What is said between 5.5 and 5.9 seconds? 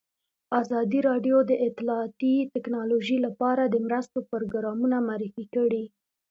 کړي.